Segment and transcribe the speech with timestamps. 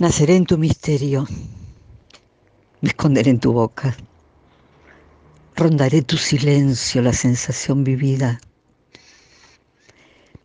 [0.00, 1.26] Naceré en tu misterio,
[2.80, 3.96] me esconderé en tu boca,
[5.56, 8.40] rondaré tu silencio, la sensación vivida.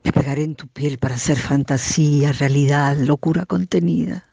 [0.04, 4.26] Me pegaré en tu piel para hacer fantasía, realidad, locura contenida.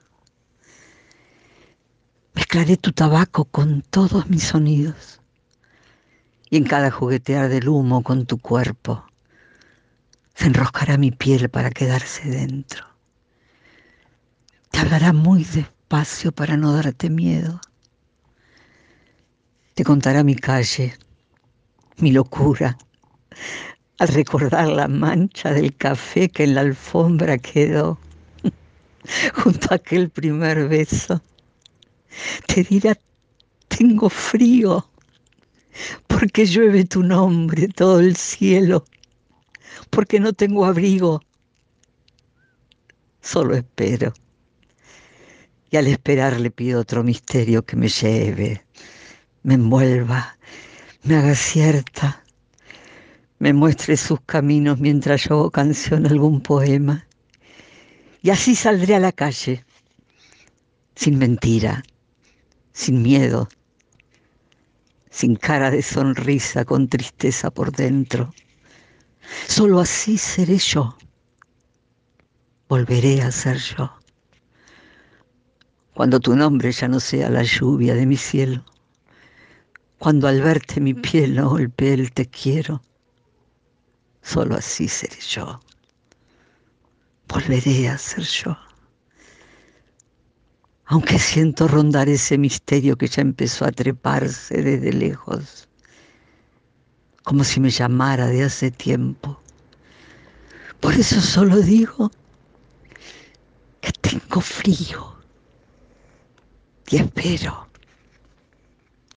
[2.32, 5.20] Mezclaré tu tabaco con todos mis sonidos
[6.48, 9.04] y en cada juguetear del humo con tu cuerpo
[10.34, 12.89] se enroscará mi piel para quedarse dentro.
[14.70, 17.60] Te hablará muy despacio para no darte miedo.
[19.74, 20.96] Te contará mi calle,
[21.98, 22.76] mi locura,
[23.98, 27.98] al recordar la mancha del café que en la alfombra quedó
[29.34, 31.20] junto a aquel primer beso.
[32.46, 32.96] Te dirá,
[33.68, 34.88] tengo frío,
[36.06, 38.84] porque llueve tu nombre todo el cielo,
[39.90, 41.22] porque no tengo abrigo,
[43.20, 44.12] solo espero.
[45.70, 48.64] Y al esperar le pido otro misterio que me lleve,
[49.44, 50.36] me envuelva,
[51.04, 52.24] me haga cierta,
[53.38, 57.06] me muestre sus caminos mientras yo canción algún poema.
[58.20, 59.64] Y así saldré a la calle,
[60.96, 61.84] sin mentira,
[62.72, 63.48] sin miedo,
[65.08, 68.34] sin cara de sonrisa, con tristeza por dentro.
[69.46, 70.98] Solo así seré yo,
[72.68, 73.99] volveré a ser yo
[76.00, 78.64] cuando tu nombre ya no sea la lluvia de mi cielo,
[79.98, 82.80] cuando al verte mi piel no golpee el te quiero,
[84.22, 85.60] solo así seré yo,
[87.28, 88.56] volveré a ser yo.
[90.86, 95.68] Aunque siento rondar ese misterio que ya empezó a treparse desde lejos,
[97.24, 99.38] como si me llamara de hace tiempo.
[100.80, 102.10] Por eso solo digo
[103.82, 105.19] que tengo frío
[106.90, 107.69] y espero